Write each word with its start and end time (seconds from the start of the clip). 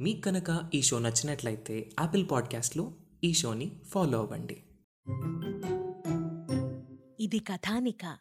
మీకు 0.00 0.20
కనుక 0.20 0.70
ఈ 0.74 0.82
షో 0.82 0.98
నచ్చినట్లయితే 0.98 1.90
యాపిల్ 2.00 2.26
పాడ్కాస్ట్లో 2.30 2.92
ఈ 3.24 3.32
షోని 3.32 3.76
ఫాలో 3.88 4.18
అవ్వండి. 4.18 4.62
ఇది 7.20 7.38
కథానిక. 7.38 8.18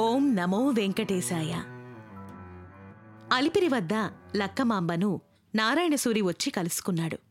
ఓం 0.00 0.36
నమో 0.36 0.68
వెంకటేశాయ. 0.68 1.52
అలిపిరి 3.32 3.68
వద్ద 3.68 3.94
లక్కమాంబను 4.36 5.20
నారాయణసూరి 5.54 6.20
వచ్చి 6.20 6.50
కలుసుకున్నాడు. 6.50 7.27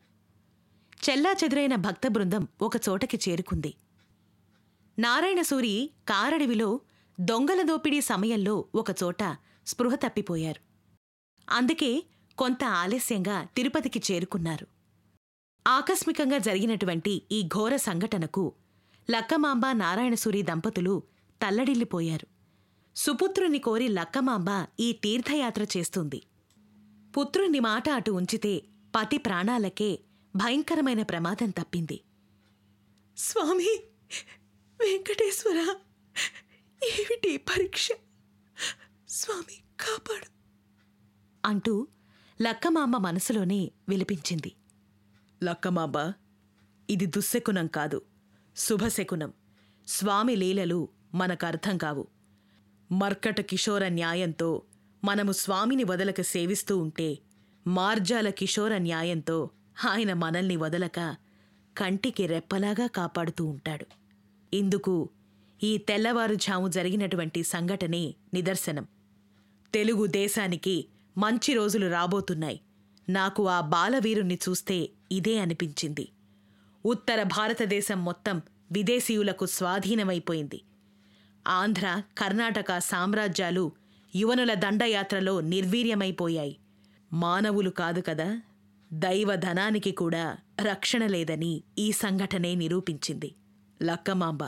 చెల్లా 0.98 1.36
చెదురైన 1.44 1.76
భక్త 1.76 2.08
బృందం 2.08 2.48
ఒకచోటకి 2.62 3.20
చేరుకుంది. 3.30 3.74
నారాయణసూరి 5.00 5.92
కారడవిలో 6.08 6.82
దొంగల 7.20 7.62
దోపిడీ 7.62 8.02
సమయంలో 8.02 8.66
ఒకచోట 8.76 9.24
స్పృహ 9.68 9.96
తప్పిపోయారు. 9.96 10.62
అందుకే 11.50 12.04
కొంత 12.38 12.64
ఆలస్యంగా 12.64 13.44
తిరుపతికి 13.44 14.02
చేరుకున్నారు. 14.12 14.68
ఆకస్మికంగా 15.68 16.38
జరిగినటువంటి 16.38 17.22
ఈ 17.32 17.44
ఘోర 17.44 17.76
సంఘటనకు 17.76 18.54
లక్కమాంబ 19.12 19.64
నారాయణసూరి 19.72 20.42
దంపతులు 20.42 21.04
తల్లడిల్లిపోయారు. 21.46 22.28
సుపుత్రుని 22.96 23.60
కోరి 23.60 23.88
లక్కమాంబ 23.88 24.66
ఈ 24.80 24.94
తీర్థయాత్ర 24.94 25.66
చేస్తుంది. 25.78 26.24
పుత్రుని 27.18 27.60
మాట 27.60 27.90
అటు 27.90 28.12
ఉంచితే 28.12 28.64
పతి 28.96 29.18
ప్రాణాలకే 29.18 30.00
భయంకరమైన 30.38 31.02
ప్రమాదం 31.02 31.50
తప్పింది. 31.50 32.02
స్వామి 33.18 33.80
వెంకటేశ్వర 34.80 35.76
ఏమిటి 37.00 37.38
పరీక్ష? 37.38 37.90
స్వామి 39.10 39.64
కాపాడు. 39.80 40.26
అంటూ 41.48 41.88
లక్కమాంబ 42.42 42.98
మనసులోనే 42.98 43.72
విలిపించింది 43.90 44.56
లక్కమాంబ 45.44 46.14
ఇది 46.90 47.06
దుశ్శకునం 47.06 47.68
కాదు 47.68 48.02
శుభశకునం. 48.58 49.34
స్వామి 49.88 50.36
లీలలు 50.36 50.90
మనకు 51.14 51.46
అర్థం 51.46 51.78
కావు. 51.78 52.08
మర్కట 52.92 53.42
కిషోర 53.42 53.88
న్యాయంతో 53.88 54.62
మనము 55.04 55.32
స్వామిని 55.32 55.84
వదలక 55.84 56.22
సేవిస్తూ 56.22 56.78
ఉంటే 56.78 57.20
మార్జాల 57.68 58.30
కిషోర 58.30 58.78
న్యాయంతో 58.78 59.50
ఆయన 59.86 60.14
మనల్ని 60.14 60.56
వదలక 60.56 61.16
కంటికి 61.78 62.28
రెప్పలాగా 62.28 62.88
కాపాడుతూ 62.88 63.46
ఉంటాడు. 63.46 63.86
ఇందుకు 64.56 65.10
ఈ 65.64 65.78
తెల్లవారుజాము 65.78 66.68
జరిగినటువంటి 66.68 67.44
సంఘటనే 67.44 68.16
నిదర్శనం. 68.34 68.88
తెలుగు 69.74 70.06
దేశానికి 70.06 70.88
మంచి 71.18 71.54
రోజులు 71.54 71.88
రాబోతున్నాయి. 71.92 72.60
నాకు 73.10 73.48
ఆ 73.48 73.62
బాలవీరుణ్ణి 73.62 74.40
చూస్తే 74.50 74.90
ఇదే 75.12 75.40
అనిపించింది. 75.40 76.10
ఉత్తర 76.86 77.24
భారతదేశం 77.24 78.06
మొత్తం 78.06 78.42
విదేశీయులకు 78.72 79.46
స్వాధీనమైపోయింది. 79.46 80.62
ఆంధ్ర 81.48 82.02
కర్ణాటక 82.18 82.80
సామ్రాజ్యాలు 82.80 83.72
యువనుల 84.16 84.54
దండయాత్రలో 84.54 85.42
నిర్వీర్యమైపోయాయి. 85.42 86.58
మానవులు 87.14 87.70
కాదు 87.70 88.02
కదా? 88.02 88.42
దైవధనానికి 88.94 89.92
కూడా 89.92 90.38
రక్షణ 90.62 91.06
లేదని 91.06 91.64
ఈ 91.80 91.92
సంఘటనే 91.92 92.56
నిరూపించింది. 92.56 93.36
లక్కమాంబ 93.84 94.40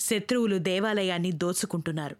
శత్రువులు 0.00 0.58
దేవాలయాన్ని 0.58 1.32
దోచుకుంటున్నారు. 1.32 2.16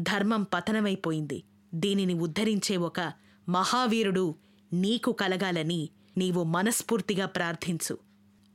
ధర్మం 0.00 0.42
పతనమైపోయింది. 0.42 1.42
దీనిని 1.74 2.14
ఉద్ధరించే 2.14 2.76
ఒక 2.76 3.12
మహావీరుడు 3.48 4.34
నీకు 4.72 5.12
కలగాలని 5.12 5.88
నీవు 6.18 6.42
మనస్ఫూర్తిగా 6.42 7.26
ప్రార్థించు. 7.26 7.98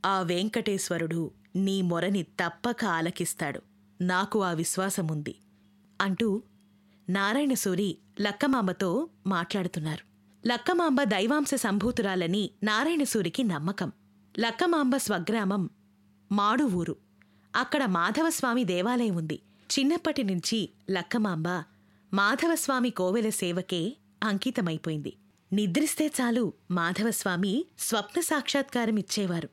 ఆ 0.06 0.20
వెంకటేశ్వరుడు 0.20 1.30
నీ 1.56 1.82
మొరని 1.82 2.22
తప్పక 2.22 2.84
ఆలకిస్తాడు. 2.84 3.62
నాకు 4.00 4.42
ఆ 4.42 4.52
విశ్వాసముంది 4.52 5.34
అంటూ 6.00 6.42
నారాయణసూరి 7.10 7.98
లక్కమాంబతో 8.20 9.08
మాట్లాడుతున్నారు. 9.26 10.13
లక్కమాంబ 10.46 11.02
దైవాంశ 11.02 11.54
సంభూతురాలని 11.54 12.50
నారాయణసూరికి 12.62 13.44
నమ్మకం. 13.44 13.92
లక్కమాంబ 14.38 14.96
స్వగ్రామం 14.96 15.70
మాడు 16.32 16.64
ఊరు 16.64 16.96
అక్కడ 17.56 17.84
మాధవస్వామి 17.84 18.64
దేవాలయం 18.64 19.16
ఉంది. 19.16 19.42
చిన్నప్పటి 19.70 20.24
నుంచి 20.24 20.70
లక్కమాంబ 20.90 21.48
మాధవస్వామి 22.14 22.90
కోవెల 22.90 23.28
సేవకే 23.28 23.96
అంకితమైపోయింది. 24.22 25.16
నిద్రిస్తే 25.52 26.06
చాలు 26.20 26.52
మాధవస్వామి 26.70 27.66
స్వప్న 27.78 28.20
సాక్షాత్కారం 28.20 28.96
ఇచ్చేవారు. 28.96 29.48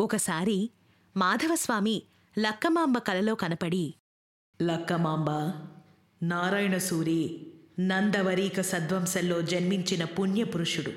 ఒకసారి 0.00 0.70
మాధవస్వామి 1.16 2.02
లక్కమాంబ 2.38 2.98
కలలో 2.98 3.34
కనపడి 3.34 3.94
లక్కమాంబ 4.62 5.30
నారాయణసూరి 6.22 7.46
నందవరీక 7.80 8.60
సద్వంశంలో 8.60 9.42
జన్మించిన 9.42 10.04
పుణ్యపురుషుడు. 10.04 10.92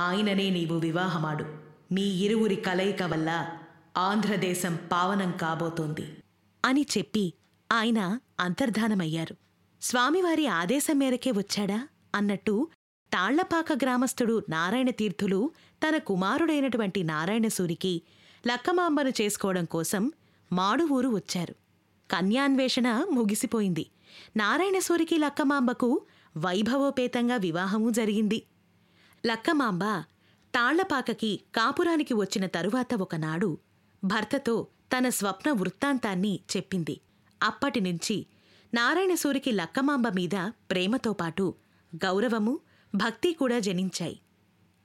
ఆయననే 0.00 0.50
నీవు 0.50 0.74
వివాహమాడు. 0.74 1.44
మీ 1.92 2.02
ఇరువురి 2.02 2.56
కలయిక 2.56 3.02
వల్ల 3.02 3.48
ఆంధ్రదేశం 3.96 4.78
పావనం 4.92 5.30
కాబోతోంది. 5.30 6.16
అని 6.64 6.86
చెప్పి 6.98 7.32
ఆయన 7.72 8.18
అంతర్ధానమయ్యారు. 8.40 9.36
స్వామివారి 9.82 10.46
ఆదేశం 10.46 10.98
మేరకే 10.98 11.30
వచ్చాడా? 11.30 11.88
అన్నట్టు 12.14 12.68
తాళ్ళపాక 13.12 13.72
గ్రామస్థుడు 13.72 14.42
నారాయణ 14.48 14.90
తీర్థులు 14.90 15.50
తన 15.88 15.96
కుమారుడైనటువంటి 15.96 17.02
నారాయణసూరికి 17.02 18.02
లక్కమాంబను 18.46 19.12
చేసుకోవడం 19.20 19.64
కోసం 19.64 20.12
మాడు 20.52 20.84
ఊరు 20.84 21.08
వచ్చారు. 21.08 21.54
కన్యాన్వేషణ 22.10 23.06
ముగిసిపోయింది. 23.10 23.86
నారాయణసూరికి 24.36 25.18
లక్కమాంబకు 25.18 26.02
వైభవోపేతంగా 26.36 27.36
వివాహమూ 27.36 27.90
జరిగింది. 27.90 28.46
లక్కమాంబ 29.26 29.84
తాళ్ళపాకకి 30.54 31.40
కాపురానికి 31.54 32.14
వచ్చిన 32.14 32.46
తరువాత 32.46 32.94
ఒకనాడు 32.94 33.58
భర్తతో 34.04 34.66
తన 34.92 35.08
స్వప్న 35.08 35.52
వృత్తాంతాన్ని 35.52 36.40
చెప్పింది. 36.56 37.00
అప్పటినుంచి 37.42 38.26
నారాయణసూరికి 38.74 39.52
లక్కమాంబ 39.52 40.08
మీద 40.08 40.50
ప్రేమతో 40.70 41.12
పాటు 41.12 41.54
గౌరవము 41.96 42.58
భక్తి 42.94 43.32
కూడా 43.32 43.58
జనించాయి. 43.58 44.20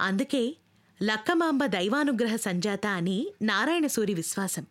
అందుకే 0.01 0.57
లక్కమాంబ 1.03 1.65
దైవానుగ్రహ 1.65 2.35
సంజాత 2.35 2.87
అని 2.87 3.31
నారాయణసూరి 3.41 4.13
విశ్వాసం. 4.13 4.63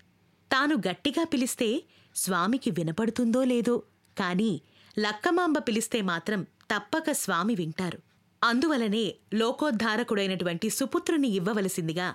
తాను 0.52 0.76
గట్టిగా 0.76 1.24
పిలిస్తే 1.24 1.82
స్వామికి 2.16 2.70
వినపడుతుందో 2.70 3.44
లేదో 3.44 3.82
కాని 4.18 4.60
లక్కమాంబ 4.98 5.58
పిలిస్తే 5.58 6.02
మాత్రం 6.02 6.46
తప్పక 6.74 7.10
స్వామి 7.10 7.54
వింటారు. 7.54 7.98
అందువలనే 8.44 9.14
లోకోద్ధారకుడైనటువంటి 9.34 10.70
సుపుత్రుని 10.70 11.28
ఇవ్వవలసిందిగా 11.28 12.14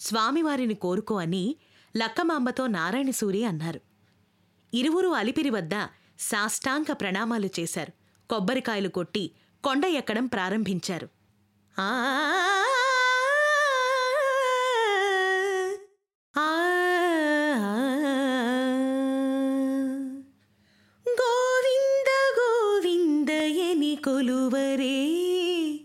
స్వామివారిని 0.00 0.74
కోరుకో 0.74 1.14
అని 1.14 1.56
లక్కమాంబతో 1.96 2.66
నారాయణసూరి 2.66 3.44
అన్నారు. 3.44 3.80
ఇరువురు 4.74 5.08
అలిపిరి 5.08 5.50
వద్ద 5.50 5.70
సాష్టాంక 6.18 6.92
ప్రణామాలు 6.92 7.48
చేశారు. 7.60 7.92
కొబ్బరికాయలు 8.28 8.88
కొట్టి 8.88 9.30
కొండ 9.64 9.84
ఎక్కడం 9.84 10.26
ప్రారంభించారు. 10.26 11.08
ఆ 11.78 12.04
కొలువరే 24.84 25.80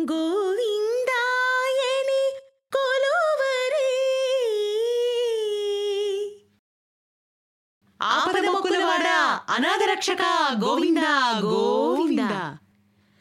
గోవిందాయని 0.00 2.32
కొలువరే. 2.72 3.90
ఆపదమొక్కులవాడా 8.02 9.40
అనాథరక్షక 9.48 10.22
గోవింద 10.64 10.98
గోవింద. 11.42 12.54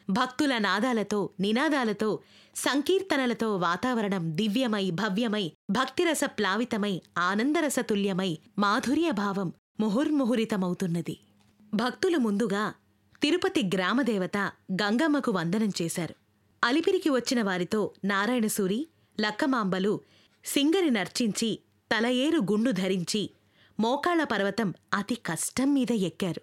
భక్తుల 0.10 0.58
నాదాలతో 0.58 1.30
నినాదాలతో 1.40 2.20
సంకీర్తనలతో 2.56 3.58
వాతావరణం 3.58 4.36
దివ్యమై 4.36 4.92
భవ్యమై 4.92 5.52
భక్తిరస 5.70 6.24
ప్లావితమై 6.24 7.02
ఆనందరసతుల్యమై 7.18 8.38
మాధుర్యభావం 8.60 9.54
ముహుర్ముహురితమవుతున్నది. 9.80 11.20
భక్తులు 11.74 12.18
ముందుగా 12.18 12.74
తిరుపతి 13.24 13.70
గ్రామదేవత 13.76 14.38
గంగమ్మకు 14.72 15.32
వందనం 15.32 15.72
చేశారు. 15.82 16.16
అలిపిరికి 16.64 17.10
వచ్చిన 17.10 17.42
వారితో 17.42 17.92
నారాయణసూరి 18.06 18.88
లక్కమాంబలు 19.22 20.02
సింగరి 20.46 20.90
నర్చించి 20.90 21.60
తలయేరు 21.96 22.38
గుండు 22.38 22.72
ధరించి 22.72 23.30
మోకాళ్ళ 23.80 24.24
పర్వతం 24.24 24.74
అతి 24.94 25.16
కష్టం 25.16 25.74
మీద 25.74 25.92
ఎక్కారు. 25.92 26.42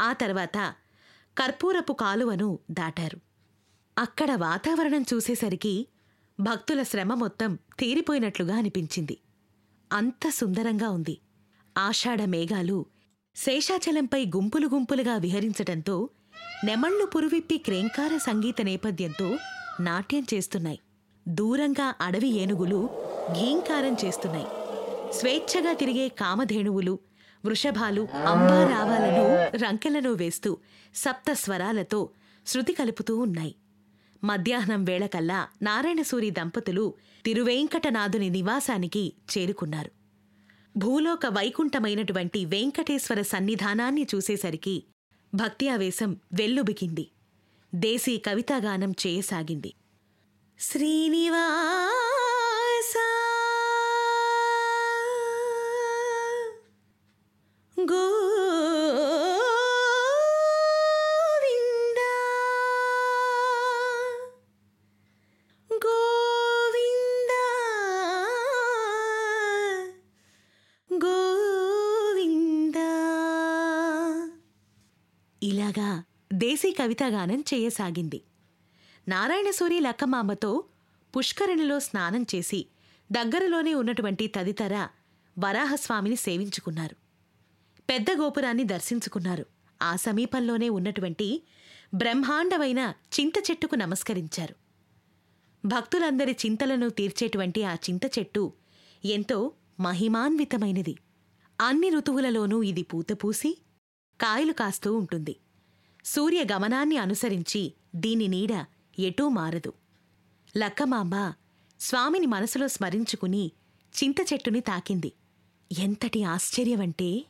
ఆ 0.00 0.12
తర్వాత 0.12 0.74
కర్పూరపు 1.38 1.92
కాలువను 1.92 2.58
దాటారు. 2.70 3.20
అక్కడ 3.98 4.30
వాతావరణం 4.32 5.04
చూసేసరికి 5.14 5.86
భక్తుల 6.40 6.82
శ్రమ 6.82 7.14
మొత్తం 7.14 7.58
తీరిపోయినట్లుగా 7.78 8.56
అనిపించింది. 8.56 9.18
అంత 9.92 10.28
సుందరంగా 10.28 10.88
ఉంది. 10.88 11.18
ఆషాఢ 11.78 12.22
మేఘాలు 12.22 12.86
శేషాచలంపై 13.36 14.26
గుంపులు 14.26 14.66
గుంపులుగా 14.66 15.16
విహరించటంతో 15.16 16.08
నెమళ్ళు 16.64 17.06
పురువిప్పి 17.06 17.58
క్రేంకార 17.58 18.16
సంగీత 18.16 18.62
నేపథ్యంతో 18.62 19.38
నాట్యం 19.80 20.26
చేస్తున్నాయి. 20.34 20.78
దూరంగా 21.28 21.94
అడవి 22.00 22.28
ఏనుగులు 22.28 22.90
ఘీంకారం 23.32 23.96
చేస్తున్నాయి. 24.04 24.46
స్వేచ్ఛగా 25.12 25.72
తిరిగే 25.72 26.08
కామధేనువులు 26.08 26.98
వృషభాలు 27.44 28.08
అంబారావాలను 28.14 29.56
రంకెలను 29.64 30.12
వేస్తూ 30.12 30.58
సప్త 30.94 31.32
స్వరాలతో 31.32 32.10
శృతి 32.46 32.72
కలుపుతూ 32.72 33.18
ఉన్నాయి. 33.18 33.54
మధ్యాహ్నం 34.24 34.84
వేళకల్లా 34.84 35.48
నారాయణసూరి 35.62 36.30
దంపతులు 36.30 36.94
తిరువేంకటనాథుని 37.24 38.30
నివాసానికి 38.30 39.12
చేరుకున్నారు. 39.38 39.90
భూలోక 40.76 41.26
వైకుంఠమైనటువంటి 41.26 42.44
వెంకటేశ్వర 42.44 43.22
సన్నిధానాన్ని 43.22 44.06
చూసేసరికి 44.14 44.84
భక్తి 45.32 45.68
ఆవేశం 45.68 46.20
వెల్లుబికింది. 46.32 47.04
దేశీ 47.74 48.18
కవితాగానం 48.18 48.92
చేయసాగింది. 49.06 49.70
శ్రీనివాస! 50.58 51.42
గో 57.76 58.31
ఇలాగా 75.78 76.02
దేశీ 76.32 76.70
కవితాగానం 76.70 77.44
చేయసాగింది. 77.54 78.22
నారాయణసూరి 79.08 79.80
లక్కమాంబతో 79.80 80.64
పుష్కరిణిలో 81.16 81.80
స్నానం 81.80 82.26
చేసి 82.34 82.66
దగ్గరలోనే 83.12 83.74
ఉన్నటువంటి 83.74 84.26
తదితర 84.26 84.88
వరాహస్వామిని 85.38 86.16
సేవించుకున్నారు. 86.16 86.96
పెద్ద 87.90 88.06
గోపురాన్ని 88.18 88.64
దర్శించుకున్నారు. 88.64 89.46
ఆ 89.82 89.96
సమీపంలోనే 89.96 90.68
ఉన్నటువంటి 90.68 91.42
బ్రహ్మాండమైన 91.94 92.94
చింత 93.20 93.32
చెట్టుకు 93.50 93.74
నమస్కరించారు. 93.74 94.54
భక్తులందరి 95.64 96.36
చింతలను 96.46 96.88
తీర్చేటువంటి 96.88 97.64
ఆ 97.64 97.74
చింత 97.74 98.18
చెట్టు 98.18 98.52
ఎంతో 99.04 99.52
మహిమాన్వితమైనది. 99.80 100.96
అన్ని 101.60 101.90
ఋతువులలోనూ 101.90 102.62
ఇది 102.62 102.82
పూతపూసి 102.82 103.62
కాయలు 104.20 104.52
కాస్తూ 104.52 104.96
ఉంటుంది. 104.96 105.36
సూర్యగమనాన్ని 106.04 106.96
అనుసరించి 106.96 107.72
దీని 107.94 108.28
నీడ 108.28 108.64
ఎటూ 108.98 109.28
మారదు. 109.28 109.72
లక్కమాంబ 110.56 111.32
స్వామిని 111.80 112.26
మనసులో 112.26 112.68
స్మరించుకుని 112.68 113.52
చింత 114.04 114.32
చెట్టుని 114.32 114.60
తాకింది. 114.60 115.12
ఎంతటి 115.78 116.24
ఆశ్చర్యమంటే 116.24 117.26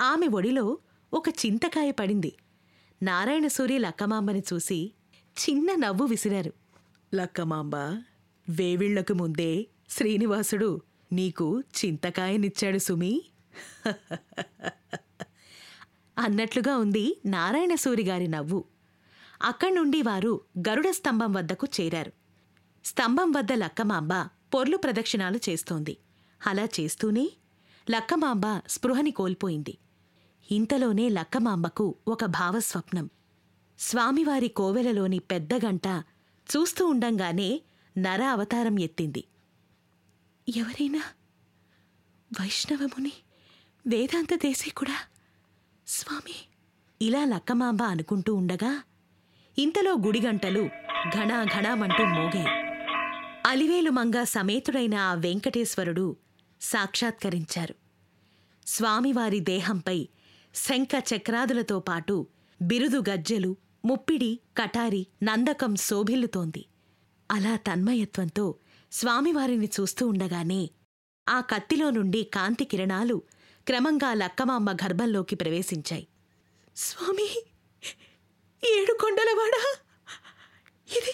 ఆమె 0.00 0.26
ఒడిలో 0.26 0.78
ఒక 1.14 1.28
చింతకాయ 1.28 1.90
పడింది. 1.90 2.32
నారాయణసూరి 3.02 3.78
లక్కమాంబని 3.78 4.42
చూసి 4.52 4.92
చిన్న 5.38 5.74
నవ్వు 5.74 6.06
విసిరారు. 6.06 6.52
లక్కమాంబ 7.14 7.76
వేవిళ్ళకు 8.48 9.12
ముందే 9.12 9.66
శ్రీనివాసుడు 9.90 10.82
నీకు 11.12 11.60
చింతకాయనిచ్చాడు 11.60 12.78
సుమీ. 12.78 13.22
అన్నట్లుగా 16.20 16.76
ఉంది 16.76 17.20
నారాయణ 17.26 17.74
సూరిగారి 17.74 18.28
నవ్వు. 18.28 18.64
అక్కడ్నుండి 19.42 20.02
వారు 20.02 20.40
గరుడ 20.58 20.90
స్తంభం 20.90 21.32
వద్దకు 21.32 21.66
చేరారు. 21.80 22.12
స్తంభం 22.84 23.32
వద్ద 23.32 23.52
లక్కమాంబ 23.52 24.14
పొర్లు 24.54 24.76
ప్రదక్షిణాలు 24.76 25.40
చేస్తోంది. 25.48 25.96
అలా 26.46 26.64
చేస్తూనే 26.64 27.30
లక్కమాంబ 27.90 28.60
స్పృహని 28.68 29.10
కోల్పోయింది. 29.10 29.78
ఇంతలోనే 30.50 31.08
లక్కమాంబకు 31.08 31.94
ఒక 32.08 32.24
భావస్వప్నం. 32.24 33.10
స్వామివారి 33.78 34.48
కోవెలలోని 34.48 35.18
పెద్ద 35.18 35.54
గంట 35.54 35.86
చూస్తూ 36.56 36.86
ఉండంగానే 36.86 37.62
నర 37.98 38.22
అవతారం 38.22 38.80
ఎత్తింది. 38.80 39.24
ఎవరైనా? 40.56 41.02
వైష్ణవముని? 42.40 43.12
వేదాంత 43.86 44.34
దేశికుడా 44.34 44.96
స్వామి 45.90 46.36
ఇలా 47.02 47.24
లక్కమాంబ 47.24 47.82
అనుకుంటూ 47.82 48.34
ఉండగా 48.34 48.82
ఇంతలో 49.58 49.92
గుడిగంటలు 49.92 50.68
ఘనా 51.16 51.44
ఘనామంటూ 51.44 52.04
మోగాయి. 52.04 52.46
అలివేలు 53.46 53.90
మంగ 53.90 54.22
సమేతుడైన 54.22 54.94
ఆ 54.94 55.14
వెంకటేశ్వరుడు 55.14 56.16
సాక్షాత్కరించారు. 56.60 57.74
స్వామివారి 58.66 59.40
దేహంపై 59.40 60.08
శంఖ 60.54 60.88
చక్రాదులతో 61.14 61.78
పాటు 61.80 62.26
బిరుదు 62.62 63.02
గజ్జెలు 63.10 63.56
ముప్పిడి 63.84 64.40
కటారి 64.56 65.06
నందకం 65.22 65.76
శోభిల్లుతోంది. 65.76 66.66
అలా 67.30 67.56
తన్మయత్వంతో 67.56 68.54
స్వామివారిని 68.92 69.68
చూస్తూ 69.80 70.08
ఉండగానే 70.08 70.70
ఆ 71.28 71.40
కత్తిలో 71.40 71.90
నుండి 71.90 72.22
కాంతి 72.24 72.64
కిరణాలు 72.64 73.22
క్రమంగా 73.66 74.14
లక్కమామ్మ 74.14 74.72
గర్భంలోకి 74.72 75.34
ప్రవేశించాయి. 75.34 76.06
స్వామి 76.76 77.26
ఏడు 78.62 78.92
కొండలవాడా 78.92 79.62
ఇది 80.96 81.12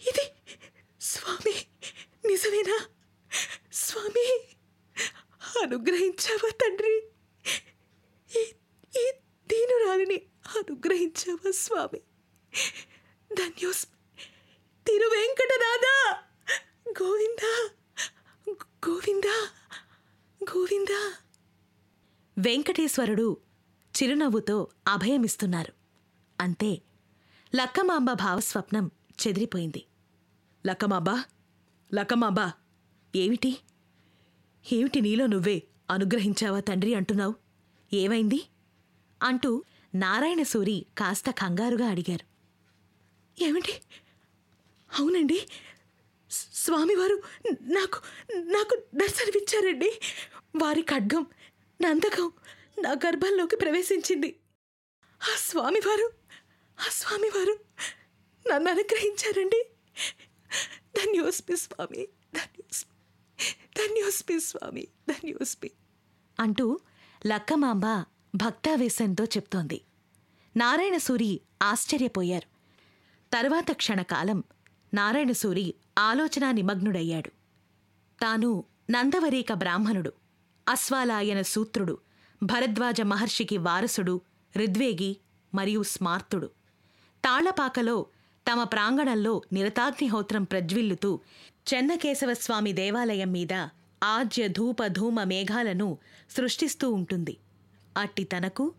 ఇది 0.00 0.24
స్వామి 1.00 1.54
నిజమేనా? 2.26 2.76
స్వామి 3.72 4.26
అనుగ్రహించావా 5.62 6.50
తండ్రి? 6.62 6.94
ఈ 8.30 8.42
ఈ 9.00 9.04
దీనురాలిని 9.50 10.18
అనుగ్రహించావా 10.58 11.50
స్వామి 11.50 12.00
ధన్యోస్ 13.30 13.84
తిరువెంకటనాథ 14.86 15.86
గోవింద 17.02 17.44
గోవింద 18.88 19.28
గోవింద 20.40 20.92
వెంకటేశ్వరుడు 22.38 23.36
చిరునవ్వుతో 24.02 24.68
అభయమిస్తున్నారు. 24.88 25.72
అంతే 26.40 26.82
లక్కమాంబ 27.56 28.12
భావస్వప్నం 28.12 28.90
చెదిరిపోయింది. 29.26 29.84
లక్కమాంబ? 30.66 31.10
లక్కమాంబ 31.94 32.52
ఏమిటి? 33.16 33.58
ఏమిటి 34.72 35.00
నీలో 35.00 35.26
నువ్వే 35.26 35.62
అనుగ్రహించావా 35.90 36.60
తండ్రి 36.60 36.94
అంటున్నావు? 36.94 37.34
ఏమైంది? 37.92 38.48
అంటూ 39.22 39.64
నారాయణసూరి 39.94 40.86
కాస్త 40.98 41.30
కంగారుగా 41.30 41.86
అడిగారు. 41.86 42.26
ఏమిటి? 43.42 43.72
అవునండి 44.98 45.48
స్వామివారు 46.30 47.22
నాకు 47.62 48.00
నాకు 48.32 48.82
దర్శనమిచ్చారండి. 48.94 50.00
వారి 50.56 50.82
ఖడ్గం 50.82 51.26
నందకం 51.82 52.32
నా 52.78 52.90
గర్భంలోకి 52.90 53.56
ప్రవేశించింది. 53.56 54.40
ఆ 55.22 55.36
స్వామివారు 55.36 56.12
ఆ 56.80 56.88
స్వామివారు 56.90 57.58
నన్ను 58.48 58.70
అనుగ్రహించారండి. 58.70 59.66
ధన్యోస్మి 60.96 61.56
స్వామి 61.56 62.08
ధన్యోస్మి 62.34 62.94
ధన్యోస్మి 63.76 64.40
స్వామి 64.40 64.88
ధన్యోస్మి. 65.08 65.70
అంటూ 66.40 66.80
లక్కమాంబ 67.26 68.04
భక్తావేశంతో 68.34 69.24
చెప్తోంది. 69.24 69.80
నారాయణసూరి 70.56 71.40
ఆశ్చర్యపోయారు. 71.62 72.48
తర్వాత 73.32 73.72
క్షణకాలం 73.72 74.44
నారాయణసూరి 74.94 75.74
ఆలోచనా 75.98 76.52
నిమగ్నుడయ్యాడు. 76.52 77.28
తాను 78.20 78.64
నందవరీక 78.90 79.52
బ్రాహ్మణుడు. 79.52 80.12
అశ్వాలాయన 80.68 81.42
సూత్రుడు 81.42 81.98
భరద్వాజ 82.42 83.00
మహర్షికి 83.00 83.56
వారసుడు 83.56 84.20
ఋద్వేగి 84.56 85.16
మరియు 85.54 85.82
స్మార్తుడు. 85.82 86.46
తాళ్ళపాకలో 87.24 88.06
తమ 88.52 88.62
ప్రాంగణంలో 88.62 89.42
నిరతాగ్నిహోత్రం 89.52 90.44
ప్రజ్విల్లుతూ 90.44 91.20
చెన్నకేశవస్వామి 91.74 92.72
దేవాలయం 92.72 93.32
మీద 93.32 93.52
ఆజ్య 94.04 94.48
ధూప 94.48 94.86
ధూమ 94.86 95.22
మేఘాలను 95.22 95.98
సృష్టిస్తూ 96.30 96.90
ఉంటుంది. 96.90 97.36
అట్టి 97.96 98.24
తనకు 98.24 98.72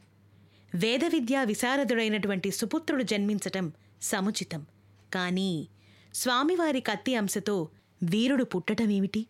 వేద 0.75 1.05
విద్యా 1.05 1.43
విశారదుడైనటువంటి 1.43 2.51
సుపుత్రుడు 2.51 3.03
జన్మించటం 3.03 3.74
సముచితం. 4.01 4.65
కానీ 5.13 5.67
స్వామివారి 6.15 6.81
కత్తి 6.81 7.15
అంశతో 7.15 7.69
వీరుడు 8.03 8.43
పుట్టటమేమిటి? 8.43 9.27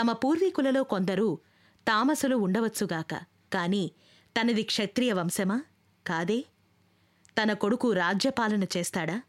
తమ 0.00 0.12
పూర్వీకులలో 0.12 0.82
కొందరు 0.82 1.38
తామసులు 1.88 2.36
ఉండవచ్చుగాక. 2.36 3.14
కాని 3.52 3.90
తనది 4.40 4.62
క్షత్రియ 4.62 5.12
వంశమా? 5.12 5.62
కాదే. 6.06 6.44
తన 7.42 7.52
కొడుకు 7.52 7.92
రాజ్యపాలన 7.92 8.64
చేస్తాడా? 8.64 9.22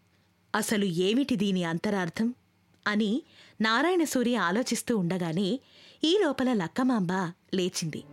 అసలు 0.56 0.86
ఏమిటి 0.86 1.36
దీని 1.36 1.64
అంతరార్థం? 1.64 2.34
అని 2.88 3.24
నారాయణసూరి 3.62 4.36
ఆలోచిస్తూ 4.36 4.98
ఉండగానే 4.98 5.60
ఈ 6.04 6.18
లోపల 6.22 6.54
లక్కమాంబ 6.54 7.12
లేచింది. 7.54 8.04